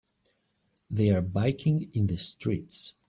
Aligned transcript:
They 0.89 1.11
are 1.11 1.21
biking 1.21 1.91
in 1.93 2.07
the 2.07 2.17
streets. 2.17 2.95